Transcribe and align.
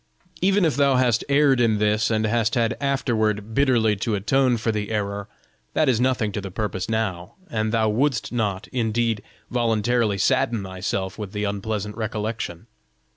Even 0.41 0.65
if 0.65 0.75
thou 0.77 0.95
hast 0.95 1.23
erred 1.29 1.61
in 1.61 1.77
this, 1.77 2.09
and 2.09 2.25
hast 2.25 2.55
had 2.55 2.75
afterward 2.81 3.53
bitterly 3.53 3.95
to 3.97 4.15
atone 4.15 4.57
for 4.57 4.71
the 4.71 4.89
error, 4.89 5.27
that 5.75 5.87
is 5.87 6.01
nothing 6.01 6.31
to 6.31 6.41
the 6.41 6.49
purpose 6.49 6.89
now, 6.89 7.35
and 7.51 7.71
thou 7.71 7.87
wouldst 7.87 8.31
not, 8.31 8.67
indeed, 8.69 9.21
voluntarily 9.51 10.17
sadden 10.17 10.63
thyself 10.63 11.19
with 11.19 11.33
the 11.33 11.43
unpleasant 11.43 11.95
recollection. 11.95 12.65